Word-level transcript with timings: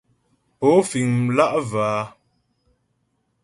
Pó 0.59 0.69
fíŋ 0.89 1.09
mlǎ'və 1.25 1.85
a? 1.93 1.93